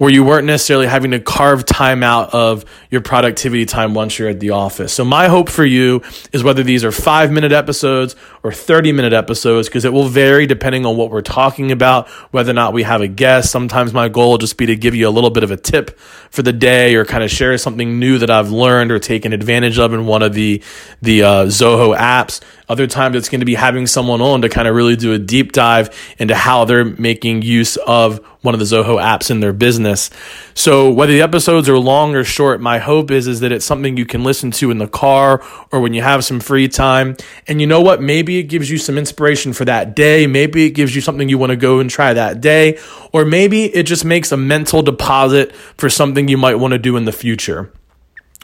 where 0.00 0.10
you 0.10 0.24
weren't 0.24 0.46
necessarily 0.46 0.86
having 0.86 1.10
to 1.10 1.20
carve 1.20 1.66
time 1.66 2.02
out 2.02 2.32
of 2.32 2.64
your 2.90 3.02
productivity 3.02 3.66
time 3.66 3.92
once 3.92 4.18
you're 4.18 4.30
at 4.30 4.40
the 4.40 4.48
office. 4.48 4.94
So 4.94 5.04
my 5.04 5.28
hope 5.28 5.50
for 5.50 5.62
you 5.62 6.00
is 6.32 6.42
whether 6.42 6.62
these 6.62 6.84
are 6.84 6.90
five 6.90 7.30
minute 7.30 7.52
episodes 7.52 8.16
or 8.42 8.50
30 8.50 8.92
minute 8.92 9.12
episodes, 9.12 9.68
because 9.68 9.84
it 9.84 9.92
will 9.92 10.08
vary 10.08 10.46
depending 10.46 10.86
on 10.86 10.96
what 10.96 11.10
we're 11.10 11.20
talking 11.20 11.70
about, 11.70 12.08
whether 12.32 12.50
or 12.50 12.54
not 12.54 12.72
we 12.72 12.82
have 12.82 13.02
a 13.02 13.08
guest. 13.08 13.50
Sometimes 13.52 13.92
my 13.92 14.08
goal 14.08 14.30
will 14.30 14.38
just 14.38 14.56
be 14.56 14.64
to 14.64 14.74
give 14.74 14.94
you 14.94 15.06
a 15.06 15.10
little 15.10 15.28
bit 15.28 15.42
of 15.42 15.50
a 15.50 15.56
tip 15.58 15.98
for 16.30 16.40
the 16.40 16.52
day 16.54 16.94
or 16.94 17.04
kind 17.04 17.22
of 17.22 17.30
share 17.30 17.58
something 17.58 17.98
new 17.98 18.16
that 18.16 18.30
I've 18.30 18.50
learned 18.50 18.92
or 18.92 18.98
taken 18.98 19.34
advantage 19.34 19.78
of 19.78 19.92
in 19.92 20.06
one 20.06 20.22
of 20.22 20.32
the, 20.32 20.62
the 21.02 21.24
uh, 21.24 21.44
Zoho 21.44 21.94
apps. 21.94 22.40
Other 22.70 22.86
times 22.86 23.16
it's 23.16 23.28
going 23.28 23.40
to 23.40 23.44
be 23.44 23.56
having 23.56 23.88
someone 23.88 24.20
on 24.20 24.42
to 24.42 24.48
kind 24.48 24.68
of 24.68 24.76
really 24.76 24.94
do 24.94 25.12
a 25.12 25.18
deep 25.18 25.50
dive 25.50 25.90
into 26.20 26.36
how 26.36 26.64
they're 26.64 26.84
making 26.84 27.42
use 27.42 27.76
of 27.78 28.24
one 28.42 28.54
of 28.54 28.60
the 28.60 28.64
Zoho 28.64 29.02
apps 29.02 29.28
in 29.28 29.40
their 29.40 29.52
business. 29.52 30.08
So 30.54 30.88
whether 30.88 31.12
the 31.12 31.20
episodes 31.20 31.68
are 31.68 31.76
long 31.76 32.14
or 32.14 32.22
short, 32.22 32.60
my 32.60 32.78
hope 32.78 33.10
is, 33.10 33.26
is 33.26 33.40
that 33.40 33.50
it's 33.50 33.64
something 33.64 33.96
you 33.96 34.06
can 34.06 34.22
listen 34.22 34.52
to 34.52 34.70
in 34.70 34.78
the 34.78 34.86
car 34.86 35.42
or 35.72 35.80
when 35.80 35.94
you 35.94 36.02
have 36.02 36.24
some 36.24 36.38
free 36.38 36.68
time. 36.68 37.16
And 37.48 37.60
you 37.60 37.66
know 37.66 37.80
what? 37.80 38.00
Maybe 38.00 38.38
it 38.38 38.44
gives 38.44 38.70
you 38.70 38.78
some 38.78 38.96
inspiration 38.96 39.52
for 39.52 39.64
that 39.64 39.96
day. 39.96 40.28
Maybe 40.28 40.64
it 40.66 40.70
gives 40.70 40.94
you 40.94 41.00
something 41.00 41.28
you 41.28 41.38
want 41.38 41.50
to 41.50 41.56
go 41.56 41.80
and 41.80 41.90
try 41.90 42.14
that 42.14 42.40
day. 42.40 42.78
Or 43.12 43.24
maybe 43.24 43.64
it 43.64 43.82
just 43.82 44.04
makes 44.04 44.30
a 44.30 44.36
mental 44.36 44.80
deposit 44.80 45.52
for 45.76 45.90
something 45.90 46.28
you 46.28 46.38
might 46.38 46.54
want 46.54 46.70
to 46.70 46.78
do 46.78 46.96
in 46.96 47.04
the 47.04 47.10
future 47.10 47.72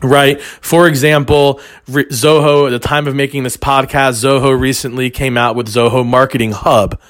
right? 0.02 0.40
For 0.40 0.88
example, 0.88 1.60
Zoho, 1.86 2.66
at 2.66 2.70
the 2.70 2.78
time 2.78 3.06
of 3.06 3.14
making 3.14 3.42
this 3.42 3.56
podcast, 3.56 4.22
Zoho 4.24 4.58
recently 4.58 5.10
came 5.10 5.36
out 5.36 5.56
with 5.56 5.68
Zoho 5.68 6.06
Marketing 6.06 6.52
Hub. 6.52 7.00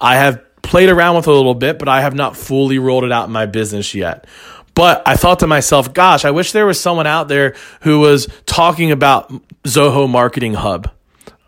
I 0.00 0.16
have 0.16 0.42
played 0.62 0.88
around 0.88 1.16
with 1.16 1.26
a 1.26 1.32
little 1.32 1.54
bit, 1.54 1.78
but 1.78 1.88
I 1.88 2.00
have 2.00 2.14
not 2.14 2.36
fully 2.36 2.78
rolled 2.78 3.04
it 3.04 3.12
out 3.12 3.26
in 3.26 3.32
my 3.32 3.46
business 3.46 3.94
yet. 3.94 4.26
But 4.74 5.02
I 5.06 5.16
thought 5.16 5.40
to 5.40 5.46
myself, 5.46 5.92
gosh, 5.92 6.24
I 6.24 6.30
wish 6.30 6.52
there 6.52 6.66
was 6.66 6.80
someone 6.80 7.06
out 7.06 7.28
there 7.28 7.54
who 7.82 8.00
was 8.00 8.28
talking 8.46 8.92
about 8.92 9.32
Zoho 9.64 10.08
Marketing 10.08 10.54
Hub. 10.54 10.90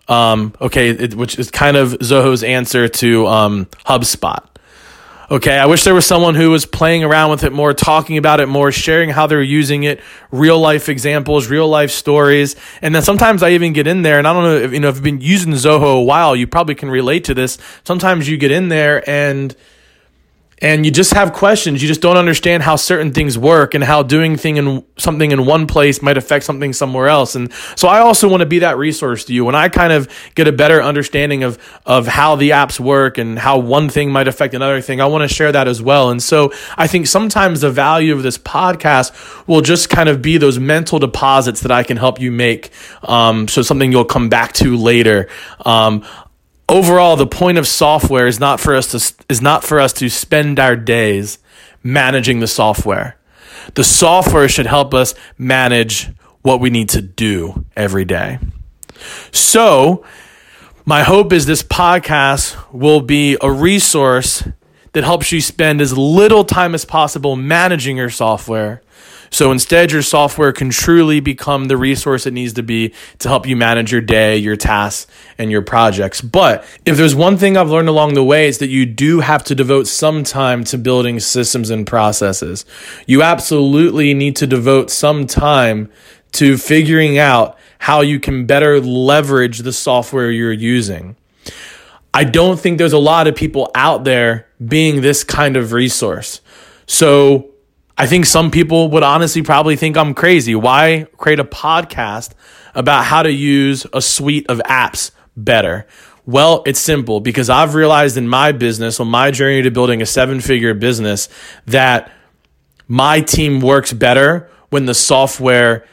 Um, 0.09 0.53
okay, 0.61 0.91
it, 0.91 1.15
which 1.15 1.39
is 1.39 1.51
kind 1.51 1.77
of 1.77 1.93
Zoho's 2.01 2.43
answer 2.43 2.89
to 2.89 3.27
um, 3.29 3.67
HubSpot. 3.87 4.45
Okay, 5.33 5.57
I 5.57 5.65
wish 5.65 5.85
there 5.85 5.95
was 5.95 6.05
someone 6.05 6.35
who 6.35 6.51
was 6.51 6.67
playing 6.67 7.05
around 7.05 7.31
with 7.31 7.43
it 7.43 7.55
more, 7.55 7.73
talking 7.73 8.19
about 8.19 8.41
it 8.41 8.49
more, 8.49 8.71
sharing 8.71 9.09
how 9.09 9.27
they're 9.27 9.43
using 9.43 9.85
it, 9.85 10.03
real 10.31 10.61
life 10.61 10.91
examples, 10.91 11.49
real 11.49 11.67
life 11.67 11.91
stories. 11.91 12.55
And 12.83 12.95
then 12.95 13.01
sometimes 13.01 13.43
I 13.43 13.53
even 13.53 13.73
get 13.73 13.87
in 13.87 14.03
there 14.03 14.19
and 14.19 14.29
I 14.29 14.35
don't 14.35 14.43
know 14.43 14.57
if 14.57 14.75
you 14.75 14.81
know 14.81 14.91
if 14.91 14.97
you've 14.97 15.05
been 15.05 15.23
using 15.23 15.53
Zoho 15.53 16.01
a 16.01 16.03
while, 16.03 16.37
you 16.37 16.47
probably 16.47 16.75
can 16.75 16.91
relate 16.91 17.25
to 17.25 17.35
this. 17.35 17.57
Sometimes 17.83 18.29
you 18.29 18.37
get 18.37 18.51
in 18.51 18.69
there 18.69 19.09
and 19.09 19.57
and 20.63 20.87
you 20.87 20.93
just 20.93 21.13
have 21.13 21.33
questions. 21.33 21.83
You 21.83 21.89
just 21.89 22.01
don't 22.01 22.17
understand 22.17 22.63
how 22.63 22.77
certain 22.77 23.13
things 23.13 23.37
work 23.37 23.75
and 23.75 23.83
how 23.83 24.05
doing 24.05 24.37
thing 24.37 24.59
in 24.59 24.85
something 24.97 25.33
in 25.33 25.45
one 25.45 25.67
place 25.67 26.01
might 26.01 26.17
affect 26.17 26.45
something 26.45 26.73
somewhere 26.73 27.09
else. 27.09 27.35
And 27.35 27.53
so 27.75 27.89
I 27.89 27.99
also 27.99 28.29
want 28.29 28.43
to 28.43 28.47
be 28.47 28.61
that 28.61 28.79
resource 28.79 29.25
to 29.25 29.35
you 29.35 29.45
when 29.45 29.57
I 29.57 29.69
kind 29.69 29.93
of 29.93 30.09
get 30.37 30.47
a 30.47 30.53
better 30.53 30.81
understanding 30.81 31.43
of 31.43 31.59
of 31.85 32.07
how 32.07 32.37
the 32.37 32.51
apps 32.51 32.79
work 32.79 33.19
and 33.19 33.39
how 33.39 33.59
one 33.59 33.89
thing 33.89 34.13
might 34.13 34.29
affect 34.29 34.55
another 34.55 34.81
thing. 34.81 35.01
I 35.01 35.07
want 35.07 35.29
to 35.29 35.35
share 35.35 35.51
that 35.51 35.67
as 35.67 35.83
well. 35.83 36.11
And 36.11 36.23
so 36.23 36.53
I 36.77 36.87
think 36.87 37.09
sometimes 37.09 37.63
the 37.63 37.71
value 37.71 38.15
of 38.15 38.23
this 38.23 38.39
podcast 38.39 39.47
will 39.49 39.63
just 39.63 39.91
kind 39.91 40.09
of 40.09 40.23
be 40.23 40.39
those 40.39 40.61
mental 40.61 41.01
deposits 41.01 41.63
that 41.63 41.73
I 41.73 41.83
can 41.83 41.97
help 41.97 42.21
you 42.21 42.31
make. 42.31 42.71
Um, 43.03 43.49
so 43.49 43.63
something 43.63 43.91
you'll 43.91 44.05
come 44.05 44.29
back 44.29 44.53
to 44.55 44.77
later. 44.77 45.29
Um, 45.65 46.05
overall 46.73 47.17
the 47.17 47.27
point 47.27 47.59
of 47.59 47.69
software 47.69 48.27
is 48.27 48.41
not 48.41 48.59
for 48.59 48.75
us 48.75 48.91
to 48.91 49.25
is 49.29 49.43
not 49.43 49.63
for 49.63 49.79
us 49.79 49.93
to 49.93 50.09
spend 50.09 50.59
our 50.59 50.75
days 50.75 51.39
managing 51.83 52.41
the 52.41 52.47
software. 52.47 53.19
The 53.75 53.85
software 53.85 54.49
should 54.49 54.67
help 54.67 54.95
us 54.95 55.15
manage 55.37 56.11
what 56.41 56.61
we 56.61 56.71
need 56.71 56.89
to 56.91 57.03
do 57.03 57.67
every 57.77 58.07
day. 58.07 58.39
So 59.31 60.05
my 60.85 61.03
hope 61.03 61.33
is 61.33 61.45
this 61.47 61.63
podcast 61.63 62.57
will 62.73 63.03
be 63.03 63.37
a 63.41 63.53
resource 63.53 64.43
that 64.93 65.05
helps 65.05 65.31
you 65.31 65.41
spend 65.41 65.81
as 65.81 65.97
little 65.97 66.45
time 66.45 66.75
as 66.75 66.85
possible 66.85 67.37
managing 67.37 67.99
your 67.99 68.11
software 68.11 68.83
so 69.33 69.51
instead, 69.51 69.93
your 69.93 70.03
software 70.03 70.53
can 70.53 70.69
truly 70.69 71.19
become 71.19 71.65
the 71.65 71.79
resource 71.79 72.27
it 72.27 72.35
needs 72.35 72.53
to 72.53 72.63
be 72.63 72.93
to 73.19 73.29
help 73.29 73.47
you 73.47 73.57
manage 73.57 73.91
your 73.91 74.03
day, 74.03 74.37
your 74.37 74.57
tasks, 74.57 75.11
and 75.39 75.51
your 75.51 75.63
projects. 75.63 76.21
But 76.21 76.65
if 76.85 76.99
there's 76.99 77.15
one 77.15 77.39
thing 77.39 77.57
I've 77.57 77.71
learned 77.71 77.89
along 77.89 78.13
the 78.13 78.23
way, 78.23 78.47
it's 78.47 78.59
that 78.59 78.69
you 78.69 78.85
do 78.85 79.21
have 79.21 79.43
to 79.45 79.55
devote 79.55 79.87
some 79.87 80.23
time 80.23 80.65
to 80.65 80.77
building 80.77 81.19
systems 81.19 81.71
and 81.71 81.87
processes. 81.87 82.67
You 83.07 83.23
absolutely 83.23 84.13
need 84.13 84.37
to 84.37 84.47
devote 84.47 84.91
some 84.91 85.27
time 85.27 85.91
to 86.33 86.59
figuring 86.59 87.17
out 87.17 87.57
how 87.79 88.03
you 88.03 88.21
can 88.21 88.45
better 88.45 88.81
leverage 88.81 89.61
the 89.61 89.73
software 89.73 90.31
you're 90.31 90.53
using. 90.53 91.17
I 92.13 92.25
don't 92.25 92.61
think 92.61 92.77
there's 92.77 92.93
a 92.93 92.99
lot 92.99 93.27
of 93.27 93.35
people 93.35 93.71
out 93.75 94.05
there 94.05 94.47
being 94.63 95.01
this 95.01 95.25
kind 95.25 95.57
of 95.57 95.73
resource. 95.73 96.43
So 96.87 97.52
I 97.97 98.07
think 98.07 98.27
some 98.27 98.51
people 98.51 98.91
would 98.91 99.03
honestly 99.03 99.43
probably 99.43 99.77
think 99.77 99.97
I'm 99.97 100.15
crazy. 100.15 100.55
Why 100.55 101.07
create 101.19 101.41
a 101.41 101.45
podcast 101.45 102.33
about 102.75 103.05
how 103.05 103.23
to 103.23 103.31
use 103.31 103.87
a 103.93 104.01
suite 104.01 104.47
of 104.49 104.59
apps 104.61 105.11
better? 105.37 105.87
Well, 106.25 106.63
it's 106.67 106.81
simple 106.81 107.21
because 107.21 107.51
I've 107.51 107.75
realized 107.75 108.17
in 108.17 108.29
my 108.29 108.53
business, 108.53 109.01
on 109.01 109.09
my 109.09 109.31
journey 109.31 109.63
to 109.63 109.71
building 109.71 110.01
a 110.01 110.07
seven 110.07 110.41
figure 110.41 110.73
business, 110.73 111.29
that 111.67 112.13
my 112.89 113.21
team 113.21 113.61
works 113.61 113.93
better 113.93 114.49
when 114.71 114.87
the 114.87 114.95
software 114.95 115.87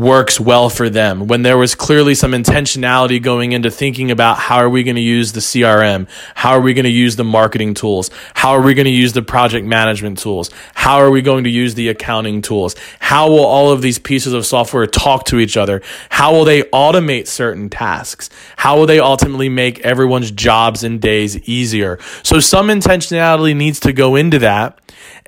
works 0.00 0.40
well 0.40 0.70
for 0.70 0.88
them. 0.88 1.26
When 1.26 1.42
there 1.42 1.58
was 1.58 1.74
clearly 1.74 2.14
some 2.14 2.32
intentionality 2.32 3.22
going 3.22 3.52
into 3.52 3.70
thinking 3.70 4.10
about 4.10 4.38
how 4.38 4.56
are 4.56 4.70
we 4.70 4.82
going 4.82 4.96
to 4.96 5.02
use 5.02 5.32
the 5.32 5.40
CRM 5.40 6.08
how 6.34 6.52
are 6.52 6.60
we 6.60 6.74
going 6.74 6.84
to 6.84 6.90
use 6.90 7.16
the 7.16 7.24
marketing 7.24 7.74
tools? 7.74 8.10
How 8.34 8.52
are 8.52 8.62
we 8.62 8.74
going 8.74 8.86
to 8.86 8.90
use 8.90 9.12
the 9.12 9.22
project 9.22 9.66
management 9.66 10.18
tools? 10.18 10.50
How 10.74 10.96
are 10.96 11.10
we 11.10 11.22
going 11.22 11.44
to 11.44 11.50
use 11.50 11.74
the 11.74 11.88
accounting 11.88 12.42
tools? 12.42 12.76
How 12.98 13.28
will 13.28 13.44
all 13.44 13.72
of 13.72 13.82
these 13.82 13.98
pieces 13.98 14.32
of 14.32 14.46
software 14.46 14.86
talk 14.86 15.24
to 15.26 15.38
each 15.38 15.56
other? 15.56 15.82
How 16.10 16.32
will 16.32 16.44
they 16.44 16.62
automate 16.62 17.26
certain 17.26 17.68
tasks? 17.68 18.30
How 18.56 18.78
will 18.78 18.86
they 18.86 19.00
ultimately 19.00 19.48
make 19.48 19.80
everyone's 19.80 20.30
jobs 20.30 20.84
and 20.84 21.00
days 21.00 21.36
easier? 21.48 21.98
So 22.22 22.40
some 22.40 22.68
intentionality 22.68 23.56
needs 23.56 23.80
to 23.80 23.92
go 23.92 24.16
into 24.16 24.38
that 24.38 24.78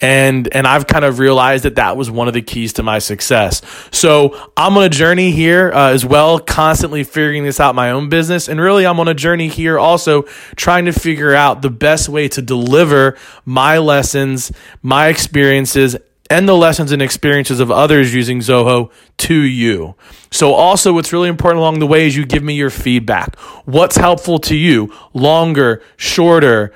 and 0.03 0.53
and 0.53 0.67
I've 0.67 0.87
kind 0.89 1.05
of 1.05 1.21
realized 1.21 1.65
that 1.65 1.77
that 1.77 1.97
was 1.97 2.11
one 2.11 2.27
of 2.27 2.35
the 2.35 2.43
keys 2.43 2.75
to 2.75 2.83
my 2.83 2.99
success. 2.99 3.63
So 3.93 4.51
I'm 4.57 4.77
on 4.77 4.83
a 4.83 4.89
journey 4.89 5.31
here 5.31 5.71
uh, 5.73 5.93
as 5.93 6.05
well, 6.05 6.41
constantly 6.41 7.05
figuring 7.05 7.45
this 7.45 7.61
out 7.61 7.75
my 7.77 7.93
own 7.93 8.09
business, 8.09 8.49
and 8.49 8.61
really 8.61 8.85
I'm 8.85 8.99
on 8.99 9.07
a 9.09 9.15
journey 9.15 9.49
here 9.49 9.79
also 9.79 10.23
trying 10.57 10.85
to 10.87 10.93
figure 10.93 11.35
out 11.35 11.63
the 11.63 11.71
best 11.71 12.09
way 12.09 12.29
to 12.29 12.43
deliver 12.43 13.17
my 13.47 13.79
lessons, 13.79 14.53
my 14.83 15.07
experiences. 15.07 15.97
And 16.31 16.49
the 16.49 16.55
lessons 16.55 16.93
and 16.93 17.03
experiences 17.03 17.61
of 17.61 17.71
others 17.71 18.15
using 18.15 18.39
Zoho 18.39 18.91
to 19.19 19.35
you. 19.35 19.97
So, 20.31 20.55
also, 20.55 20.95
what's 20.95 21.13
really 21.13 21.29
important 21.29 21.59
along 21.59 21.81
the 21.81 21.87
way 21.87 22.07
is 22.07 22.17
you 22.17 22.25
give 22.25 22.43
me 22.43 22.55
your 22.55 22.71
feedback. 22.71 23.39
What's 23.67 23.97
helpful 23.97 24.39
to 24.39 24.57
you? 24.57 24.91
Longer, 25.13 25.83
shorter, 25.99 26.73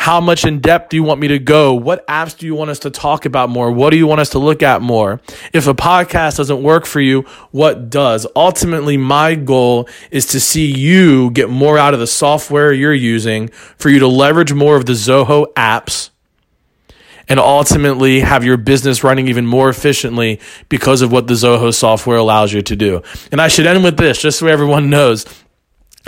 how 0.00 0.18
much 0.18 0.46
in 0.46 0.60
depth 0.60 0.88
do 0.88 0.96
you 0.96 1.02
want 1.02 1.20
me 1.20 1.28
to 1.28 1.38
go? 1.38 1.74
What 1.74 2.06
apps 2.06 2.34
do 2.34 2.46
you 2.46 2.54
want 2.54 2.70
us 2.70 2.78
to 2.78 2.90
talk 2.90 3.26
about 3.26 3.50
more? 3.50 3.70
What 3.70 3.90
do 3.90 3.98
you 3.98 4.06
want 4.06 4.22
us 4.22 4.30
to 4.30 4.38
look 4.38 4.62
at 4.62 4.80
more? 4.80 5.20
If 5.52 5.66
a 5.66 5.74
podcast 5.74 6.38
doesn't 6.38 6.62
work 6.62 6.86
for 6.86 7.02
you, 7.02 7.26
what 7.50 7.90
does? 7.90 8.26
Ultimately, 8.34 8.96
my 8.96 9.34
goal 9.34 9.86
is 10.10 10.24
to 10.28 10.40
see 10.40 10.64
you 10.64 11.30
get 11.32 11.50
more 11.50 11.76
out 11.76 11.92
of 11.92 12.00
the 12.00 12.06
software 12.06 12.72
you're 12.72 12.94
using, 12.94 13.48
for 13.48 13.90
you 13.90 13.98
to 13.98 14.06
leverage 14.06 14.54
more 14.54 14.74
of 14.74 14.86
the 14.86 14.94
Zoho 14.94 15.52
apps 15.52 16.08
and 17.28 17.38
ultimately 17.38 18.20
have 18.20 18.42
your 18.42 18.56
business 18.56 19.04
running 19.04 19.28
even 19.28 19.46
more 19.46 19.68
efficiently 19.68 20.40
because 20.70 21.02
of 21.02 21.12
what 21.12 21.26
the 21.26 21.34
Zoho 21.34 21.74
software 21.74 22.16
allows 22.16 22.54
you 22.54 22.62
to 22.62 22.74
do. 22.74 23.02
And 23.30 23.38
I 23.38 23.48
should 23.48 23.66
end 23.66 23.84
with 23.84 23.98
this, 23.98 24.22
just 24.22 24.38
so 24.38 24.46
everyone 24.46 24.88
knows. 24.88 25.26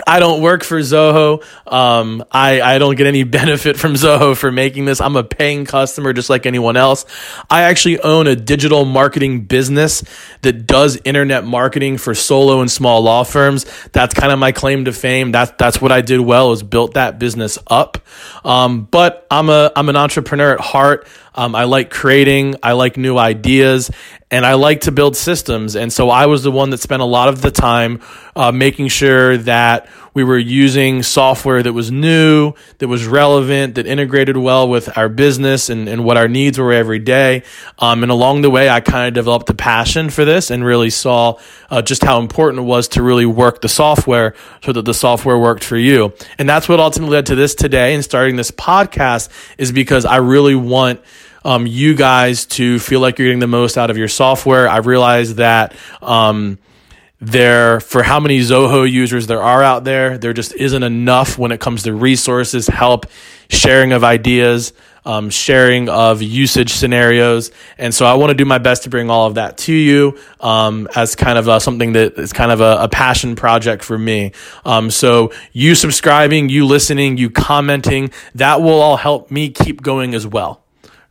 I 0.07 0.19
don't 0.19 0.41
work 0.41 0.63
for 0.63 0.79
Zoho. 0.79 1.43
Um, 1.71 2.23
I, 2.31 2.61
I 2.61 2.77
don't 2.79 2.95
get 2.95 3.05
any 3.05 3.23
benefit 3.23 3.77
from 3.77 3.93
Zoho 3.93 4.35
for 4.35 4.51
making 4.51 4.85
this. 4.85 4.99
I'm 4.99 5.15
a 5.15 5.23
paying 5.23 5.65
customer 5.65 6.13
just 6.13 6.29
like 6.29 6.45
anyone 6.45 6.77
else. 6.77 7.05
I 7.49 7.63
actually 7.63 7.99
own 7.99 8.25
a 8.25 8.35
digital 8.35 8.85
marketing 8.85 9.45
business 9.45 10.03
that 10.41 10.65
does 10.65 10.99
internet 11.03 11.45
marketing 11.45 11.99
for 11.99 12.15
solo 12.15 12.61
and 12.61 12.71
small 12.71 13.01
law 13.01 13.23
firms. 13.23 13.65
That's 13.91 14.15
kind 14.15 14.33
of 14.33 14.39
my 14.39 14.51
claim 14.51 14.85
to 14.85 14.93
fame. 14.93 15.31
That's, 15.31 15.51
that's 15.59 15.79
what 15.79 15.91
I 15.91 16.01
did 16.01 16.19
well 16.19 16.51
is 16.53 16.63
built 16.63 16.95
that 16.95 17.19
business 17.19 17.59
up. 17.67 17.99
Um, 18.43 18.85
but 18.85 19.27
I'm 19.29 19.49
a, 19.49 19.71
I'm 19.75 19.89
an 19.89 19.95
entrepreneur 19.95 20.53
at 20.53 20.59
heart. 20.59 21.07
Um, 21.35 21.55
I 21.55 21.63
like 21.63 21.89
creating, 21.89 22.55
I 22.61 22.73
like 22.73 22.95
new 22.95 23.17
ideas, 23.17 23.89
and 24.33 24.47
I 24.47 24.55
like 24.55 24.81
to 24.81 24.91
build 24.91 25.15
systems. 25.15 25.75
And 25.75 25.93
so 25.93 26.09
I 26.09 26.25
was 26.25 26.41
the 26.41 26.49
one 26.49 26.71
that 26.71 26.79
spent 26.79 27.03
a 27.03 27.05
lot 27.05 27.29
of 27.29 27.43
the 27.43 27.51
time 27.51 28.01
uh, 28.35 28.51
making 28.51 28.87
sure 28.87 29.37
that 29.37 29.87
we 30.15 30.23
were 30.23 30.39
using 30.39 31.03
software 31.03 31.61
that 31.61 31.73
was 31.73 31.91
new, 31.91 32.53
that 32.79 32.87
was 32.87 33.05
relevant, 33.05 33.75
that 33.75 33.85
integrated 33.85 34.35
well 34.35 34.67
with 34.67 34.97
our 34.97 35.07
business 35.07 35.69
and, 35.69 35.87
and 35.87 36.03
what 36.03 36.17
our 36.17 36.27
needs 36.27 36.57
were 36.57 36.73
every 36.73 36.97
day. 36.97 37.43
Um, 37.77 38.01
and 38.01 38.11
along 38.11 38.41
the 38.41 38.49
way, 38.49 38.69
I 38.69 38.79
kind 38.79 39.07
of 39.07 39.13
developed 39.13 39.51
a 39.51 39.53
passion 39.53 40.09
for 40.09 40.25
this 40.25 40.49
and 40.49 40.65
really 40.65 40.89
saw 40.89 41.37
uh, 41.69 41.83
just 41.83 42.03
how 42.03 42.19
important 42.19 42.63
it 42.63 42.65
was 42.65 42.87
to 42.89 43.03
really 43.03 43.27
work 43.27 43.61
the 43.61 43.69
software 43.69 44.33
so 44.63 44.73
that 44.73 44.85
the 44.85 44.95
software 44.95 45.37
worked 45.37 45.63
for 45.63 45.77
you. 45.77 46.11
And 46.39 46.49
that's 46.49 46.67
what 46.67 46.79
ultimately 46.79 47.17
led 47.17 47.27
to 47.27 47.35
this 47.35 47.53
today 47.53 47.93
and 47.93 48.03
starting 48.03 48.35
this 48.35 48.49
podcast 48.49 49.29
is 49.59 49.71
because 49.71 50.05
I 50.05 50.17
really 50.17 50.55
want 50.55 51.01
um, 51.45 51.67
you 51.67 51.95
guys 51.95 52.45
to 52.45 52.79
feel 52.79 52.99
like 52.99 53.19
you're 53.19 53.27
getting 53.27 53.39
the 53.39 53.47
most 53.47 53.77
out 53.77 53.89
of 53.89 53.97
your 53.97 54.07
software. 54.07 54.67
I 54.67 54.77
realize 54.77 55.35
that 55.35 55.75
um, 56.01 56.57
there, 57.19 57.79
for 57.79 58.03
how 58.03 58.19
many 58.19 58.39
Zoho 58.39 58.89
users 58.89 59.27
there 59.27 59.41
are 59.41 59.63
out 59.63 59.83
there, 59.83 60.17
there 60.17 60.33
just 60.33 60.53
isn't 60.55 60.83
enough 60.83 61.37
when 61.37 61.51
it 61.51 61.59
comes 61.59 61.83
to 61.83 61.93
resources, 61.93 62.67
help, 62.67 63.05
sharing 63.49 63.93
of 63.93 64.03
ideas, 64.03 64.73
um, 65.05 65.29
sharing 65.29 65.89
of 65.89 66.21
usage 66.21 66.71
scenarios. 66.71 67.51
And 67.77 67.93
so 67.93 68.05
I 68.05 68.13
want 68.15 68.31
to 68.31 68.35
do 68.35 68.45
my 68.45 68.57
best 68.57 68.83
to 68.83 68.89
bring 68.89 69.09
all 69.09 69.27
of 69.27 69.35
that 69.35 69.57
to 69.59 69.73
you 69.73 70.17
um, 70.39 70.87
as 70.95 71.15
kind 71.15 71.37
of 71.37 71.47
a, 71.47 71.59
something 71.59 71.93
that 71.93 72.17
is 72.17 72.33
kind 72.33 72.51
of 72.51 72.61
a, 72.61 72.77
a 72.83 72.89
passion 72.89 73.35
project 73.35 73.83
for 73.83 73.97
me. 73.97 74.31
Um, 74.65 74.89
so 74.91 75.31
you 75.51 75.75
subscribing, 75.75 76.49
you 76.49 76.65
listening, 76.65 77.17
you 77.17 77.29
commenting, 77.29 78.11
that 78.35 78.61
will 78.61 78.81
all 78.81 78.97
help 78.97 79.29
me 79.29 79.49
keep 79.49 79.81
going 79.81 80.13
as 80.13 80.25
well 80.25 80.62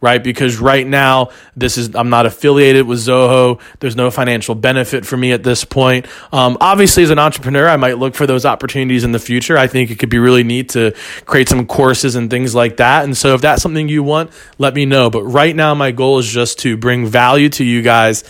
right? 0.02 0.22
Because 0.22 0.58
right 0.58 0.86
now, 0.86 1.30
this 1.56 1.78
is 1.78 1.94
I'm 1.94 2.10
not 2.10 2.26
affiliated 2.26 2.86
with 2.86 2.98
Zoho. 2.98 3.58
There's 3.80 3.96
no 3.96 4.10
financial 4.10 4.54
benefit 4.54 5.06
for 5.06 5.16
me 5.16 5.32
at 5.32 5.44
this 5.44 5.64
point. 5.64 6.06
Um, 6.32 6.58
obviously, 6.60 7.04
as 7.04 7.10
an 7.10 7.20
entrepreneur, 7.20 7.68
I 7.68 7.76
might 7.76 7.96
look 7.96 8.14
for 8.14 8.26
those 8.26 8.44
opportunities 8.44 9.04
in 9.04 9.12
the 9.12 9.20
future. 9.20 9.56
I 9.56 9.68
think 9.68 9.90
it 9.90 9.98
could 9.98 10.10
be 10.10 10.18
really 10.18 10.42
neat 10.42 10.70
to 10.70 10.94
create 11.24 11.48
some 11.48 11.66
courses 11.66 12.16
and 12.16 12.28
things 12.28 12.54
like 12.54 12.76
that. 12.78 13.04
And 13.04 13.16
so, 13.16 13.34
if 13.34 13.40
that's 13.40 13.62
something 13.62 13.88
you 13.88 14.02
want, 14.02 14.32
let 14.58 14.74
me 14.74 14.84
know. 14.84 15.08
But 15.08 15.22
right 15.22 15.54
now, 15.56 15.74
my 15.74 15.92
goal 15.92 16.18
is 16.18 16.28
just 16.28 16.58
to 16.60 16.76
bring 16.76 17.06
value 17.06 17.48
to 17.50 17.64
you 17.64 17.80
guys. 17.80 18.24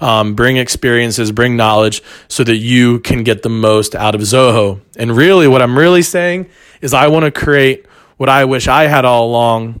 Um, 0.00 0.36
bring 0.36 0.58
experiences, 0.58 1.32
bring 1.32 1.56
knowledge 1.56 2.04
so 2.28 2.44
that 2.44 2.54
you 2.54 3.00
can 3.00 3.24
get 3.24 3.42
the 3.42 3.48
most 3.48 3.96
out 3.96 4.14
of 4.14 4.20
Zoho. 4.20 4.80
And 4.96 5.16
really, 5.16 5.48
what 5.48 5.60
I'm 5.60 5.76
really 5.76 6.02
saying 6.02 6.48
is, 6.80 6.94
I 6.94 7.08
want 7.08 7.24
to 7.24 7.32
create 7.32 7.84
what 8.16 8.28
I 8.28 8.44
wish 8.44 8.68
I 8.68 8.84
had 8.84 9.04
all 9.04 9.26
along 9.26 9.80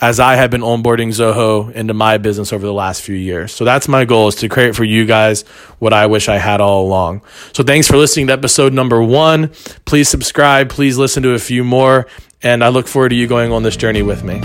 as 0.00 0.20
I 0.20 0.36
have 0.36 0.50
been 0.50 0.60
onboarding 0.60 1.08
Zoho 1.08 1.72
into 1.72 1.92
my 1.92 2.18
business 2.18 2.52
over 2.52 2.64
the 2.64 2.72
last 2.72 3.02
few 3.02 3.16
years. 3.16 3.52
So 3.52 3.64
that's 3.64 3.88
my 3.88 4.04
goal 4.04 4.28
is 4.28 4.36
to 4.36 4.48
create 4.48 4.76
for 4.76 4.84
you 4.84 5.04
guys 5.04 5.42
what 5.80 5.92
I 5.92 6.06
wish 6.06 6.28
I 6.28 6.38
had 6.38 6.60
all 6.60 6.86
along. 6.86 7.22
So 7.52 7.64
thanks 7.64 7.88
for 7.88 7.96
listening 7.96 8.28
to 8.28 8.32
episode 8.32 8.72
number 8.72 9.02
one. 9.02 9.48
Please 9.86 10.08
subscribe. 10.08 10.68
Please 10.70 10.98
listen 10.98 11.22
to 11.24 11.30
a 11.30 11.38
few 11.38 11.64
more. 11.64 12.06
And 12.42 12.62
I 12.62 12.68
look 12.68 12.86
forward 12.86 13.08
to 13.08 13.16
you 13.16 13.26
going 13.26 13.50
on 13.50 13.64
this 13.64 13.76
journey 13.76 14.02
with 14.02 14.22
me. 14.22 14.40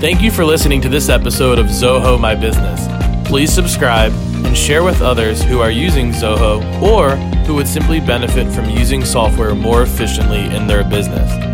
Thank 0.00 0.22
you 0.22 0.30
for 0.30 0.44
listening 0.44 0.80
to 0.80 0.88
this 0.88 1.10
episode 1.10 1.58
of 1.58 1.66
Zoho 1.66 2.18
My 2.18 2.34
Business. 2.34 2.88
Please 3.28 3.52
subscribe 3.52 4.12
and 4.12 4.56
share 4.56 4.82
with 4.82 5.02
others 5.02 5.42
who 5.42 5.60
are 5.60 5.70
using 5.70 6.10
Zoho 6.10 6.60
or 6.82 7.16
who 7.44 7.54
would 7.54 7.68
simply 7.68 8.00
benefit 8.00 8.50
from 8.52 8.70
using 8.70 9.04
software 9.04 9.54
more 9.54 9.82
efficiently 9.82 10.44
in 10.56 10.66
their 10.66 10.82
business. 10.82 11.51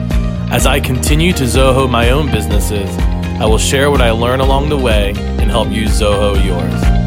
As 0.50 0.66
I 0.66 0.80
continue 0.80 1.34
to 1.34 1.44
Zoho 1.44 1.90
my 1.90 2.08
own 2.08 2.30
businesses, 2.30 2.88
I 3.38 3.44
will 3.44 3.58
share 3.58 3.90
what 3.90 4.00
I 4.00 4.12
learn 4.12 4.40
along 4.40 4.70
the 4.70 4.78
way 4.78 5.10
and 5.16 5.50
help 5.50 5.68
you 5.68 5.84
Zoho 5.84 6.42
yours. 6.42 6.97